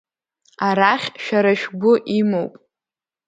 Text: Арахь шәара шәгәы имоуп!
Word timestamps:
Арахь 0.67 1.09
шәара 1.23 1.53
шәгәы 1.59 1.93
имоуп! 2.19 2.53